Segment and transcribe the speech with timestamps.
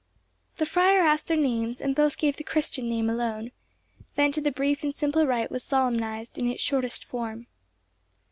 [0.57, 3.51] The friar asked their names, and both gave the Christian name alone;
[4.15, 7.45] then the brief and simple rite was solemnized in its shortest form.